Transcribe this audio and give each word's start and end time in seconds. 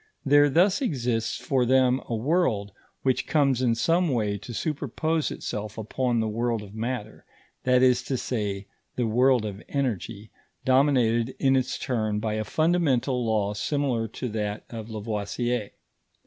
There 0.25 0.49
thus 0.49 0.81
exists 0.81 1.37
for 1.37 1.63
them 1.63 2.01
a 2.09 2.15
world, 2.15 2.71
which 3.03 3.27
comes 3.27 3.61
in 3.61 3.75
some 3.75 4.09
way 4.09 4.39
to 4.39 4.51
superpose 4.51 5.29
itself 5.29 5.77
upon 5.77 6.19
the 6.19 6.27
world 6.27 6.63
of 6.63 6.73
matter 6.73 7.23
that 7.65 7.83
is 7.83 8.01
to 8.05 8.17
say, 8.17 8.65
the 8.95 9.05
world 9.05 9.45
of 9.45 9.61
energy, 9.69 10.31
dominated 10.65 11.35
in 11.37 11.55
its 11.55 11.77
turn 11.77 12.17
by 12.17 12.33
a 12.33 12.43
fundamental 12.43 13.23
law 13.23 13.53
similar 13.53 14.07
to 14.07 14.27
that 14.29 14.65
of 14.71 14.89
Lavoisier. 14.89 15.69